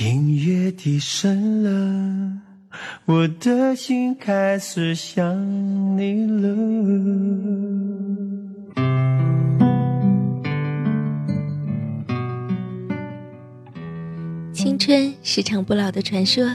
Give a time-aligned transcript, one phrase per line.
[0.00, 2.40] 音乐低声了，
[3.04, 5.22] 我的心开始想
[5.98, 6.48] 你了。
[14.54, 16.50] 青春是场不老的传说，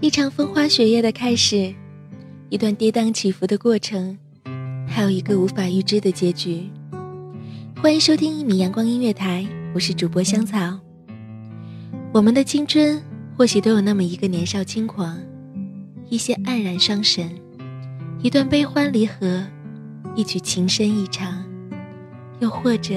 [0.00, 1.74] 一场风花雪月的开始，
[2.48, 4.16] 一段跌宕起伏的过程，
[4.86, 6.70] 还有一个无法预知的结局。
[7.82, 10.85] 欢迎收听一米阳光音乐台，我是主播香草。
[12.12, 13.02] 我们的青春
[13.36, 15.18] 或许都有那么一个年少轻狂，
[16.08, 17.30] 一些黯然伤神，
[18.22, 19.44] 一段悲欢离合，
[20.14, 21.44] 一曲情深意长，
[22.40, 22.94] 又或者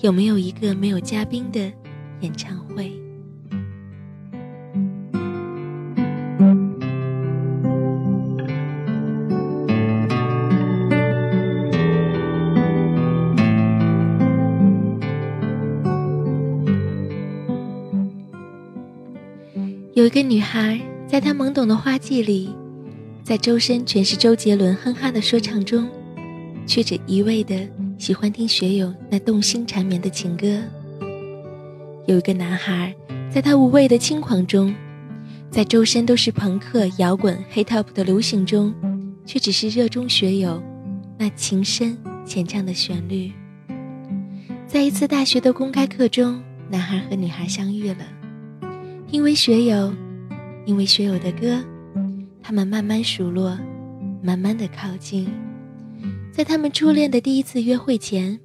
[0.00, 1.72] 有没有一个没有嘉宾的
[2.20, 2.99] 演唱会？
[20.00, 22.48] 有一个女孩，在她懵懂的花季里，
[23.22, 25.86] 在周身全是周杰伦哼哈的说唱中，
[26.66, 30.58] 却只一味的喜欢听学友那动心缠绵的情歌。
[32.06, 32.94] 有一个男孩，
[33.30, 34.74] 在他无畏的轻狂中，
[35.50, 38.72] 在周身都是朋克、摇滚、黑 top 的流行中，
[39.26, 40.62] 却只是热衷学友
[41.18, 43.30] 那情深浅唱的旋律。
[44.66, 47.96] 在一次大学的公开课中，男孩和女孩相遇了。
[49.12, 49.92] 因为学友，
[50.64, 51.60] 因为学友的歌，
[52.40, 53.58] 他们慢慢熟络，
[54.22, 55.28] 慢慢的靠近。
[56.30, 58.38] 在他们初恋的第一次约会前，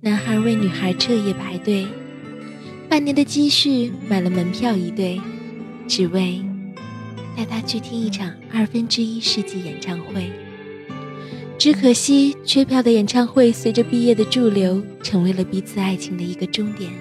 [0.00, 1.88] 男孩为女孩彻夜排队，
[2.88, 5.20] 半年的积蓄买了门票一对，
[5.88, 6.40] 只为
[7.36, 10.30] 带她去听一场二分之一世纪演唱会。
[11.58, 16.92] 只可惜，缺票的演唱会随着毕业的驻留，成为了彼此爱情的一个终点。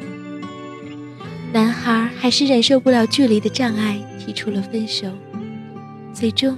[1.51, 5.07] 男孩还是忍受不了距离的障碍，提出了分手，
[6.13, 6.55] 最终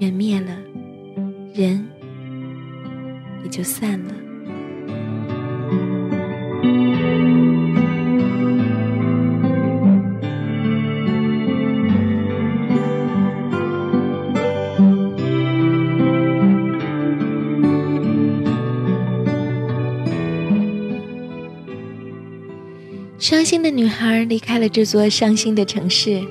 [0.00, 0.56] 缘灭了，
[1.54, 1.86] 人
[3.44, 4.12] 也就散了。
[23.32, 26.22] 伤心的女孩离开了这座伤心的城市，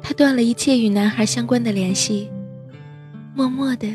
[0.00, 2.30] 她断了一切与男孩相关的联系，
[3.34, 3.88] 默默的，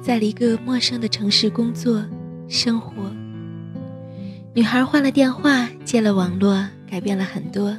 [0.00, 2.02] 在了一个陌生的城市工作
[2.48, 3.14] 生活。
[4.54, 7.76] 女孩换了电话，接了网络，改变了很多，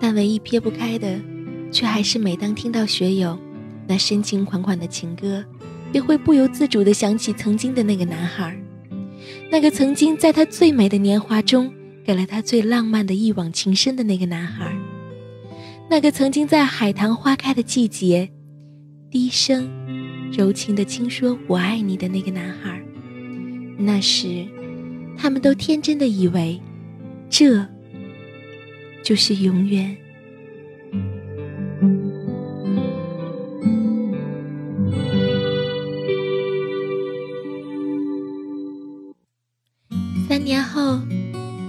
[0.00, 1.20] 但唯一撇不开的，
[1.70, 3.38] 却还是每当听到学友
[3.86, 5.44] 那深情款款的情歌，
[5.92, 8.58] 便会不由自主的想起曾经的那个男孩，
[9.50, 11.70] 那个曾经在他最美的年华中。
[12.06, 14.72] 给了他最浪漫的一往情深的那个男孩，
[15.90, 18.30] 那个曾经在海棠花开的季节，
[19.10, 19.68] 低声
[20.30, 22.80] 柔情的轻说“我爱你”的那个男孩。
[23.76, 24.46] 那时，
[25.18, 26.62] 他们都天真的以为，
[27.28, 27.66] 这
[29.02, 29.96] 就是永远。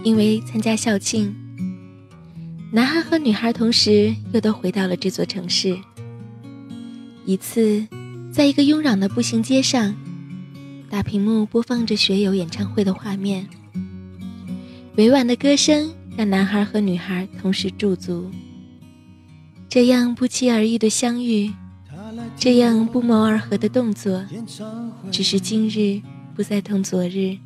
[0.07, 1.35] 因为参加校庆，
[2.71, 5.77] 男孩和女孩同时又都回到了这座城市。
[7.25, 7.85] 一次，
[8.31, 9.93] 在一个慵懒的步行街上，
[10.89, 13.49] 大屏幕播放着学友演唱会的画面。
[14.95, 18.31] 委婉的歌声让男孩和女孩同时驻足。
[19.67, 21.51] 这样不期而遇的相遇，
[22.37, 24.25] 这样不谋而合的动作，
[25.11, 26.01] 只是今日
[26.33, 27.37] 不再同昨日。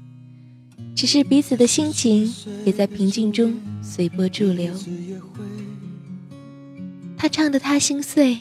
[0.96, 2.32] 只是彼此的心情
[2.66, 4.74] 也在平静中随波逐流。
[7.18, 8.40] 他唱的他心碎，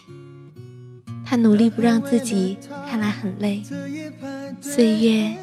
[1.24, 2.56] 他努力不让自己
[2.88, 3.62] 看来很累。
[4.60, 5.36] 岁月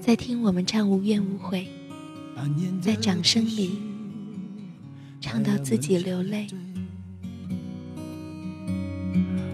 [0.00, 1.68] 在听我们唱无怨无悔，
[2.80, 3.78] 在掌声里
[5.20, 6.46] 唱到自己流泪。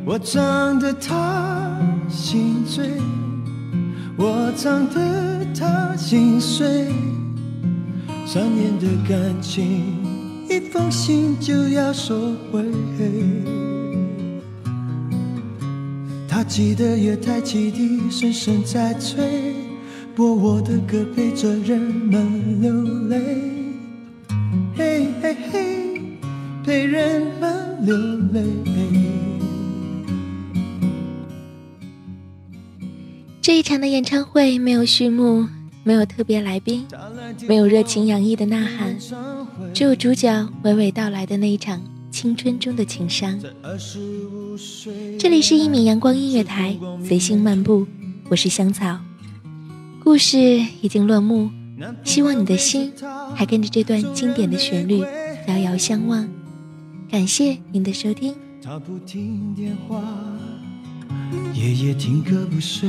[0.05, 2.91] 我唱的他心醉。
[4.19, 5.82] 我唱的他
[6.13, 6.89] 心碎，
[8.27, 9.83] 三年的感情
[10.47, 12.63] 一封信就要收回。
[16.29, 19.55] 他记得月台汽笛声声在催，
[20.15, 23.19] 播我的歌陪着人们流泪。
[24.77, 26.03] 嘿嘿嘿，
[26.63, 27.97] 陪人们流
[28.35, 28.45] 泪。
[33.41, 35.47] 这一场的演唱会没有序幕，
[35.85, 36.87] 没有特别来宾，
[37.49, 38.97] 没有热情洋溢的呐喊，
[39.75, 43.41] 只有主角娓娓道来的那一场青春中的情伤。
[45.19, 47.87] 这里是一米阳光音乐台，随心漫步，
[48.29, 49.01] 我是香草。
[50.03, 50.39] 故事
[50.81, 51.51] 已经落幕，
[52.05, 52.93] 希望你的心
[53.35, 55.03] 还跟着这段经典的旋律
[55.49, 56.29] 遥遥相望。
[57.11, 58.35] 感谢您的收听。
[58.63, 60.01] 他不听电话。
[61.55, 62.89] 夜夜听歌不睡，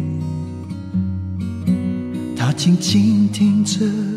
[2.51, 4.10] 我静静听着。